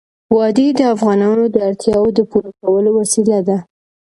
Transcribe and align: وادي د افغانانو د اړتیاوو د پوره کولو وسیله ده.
وادي 0.35 0.67
د 0.79 0.81
افغانانو 0.93 1.43
د 1.49 1.55
اړتیاوو 1.67 2.15
د 2.17 2.19
پوره 2.29 2.51
کولو 2.61 2.89
وسیله 2.99 3.37
ده. 3.47 3.57